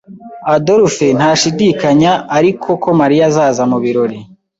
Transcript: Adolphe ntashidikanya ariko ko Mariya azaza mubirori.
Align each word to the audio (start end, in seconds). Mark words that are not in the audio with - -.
Adolphe 0.55 1.07
ntashidikanya 1.17 2.13
ariko 2.37 2.67
ko 2.83 2.89
Mariya 2.99 3.23
azaza 3.29 3.63
mubirori. 3.71 4.17